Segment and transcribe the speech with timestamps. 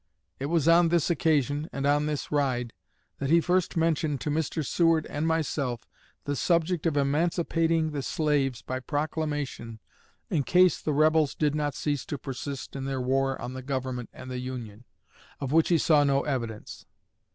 [0.39, 2.73] It was on this occasion and on this ride
[3.19, 4.65] that he first mentioned to Mr.
[4.65, 5.87] Seward and myself
[6.23, 9.79] the subject of emancipating the slaves by proclamation
[10.31, 14.09] in case the Rebels did not cease to persist in their war on the Government
[14.11, 14.85] and the Union,
[15.39, 16.87] of which he saw no evidence.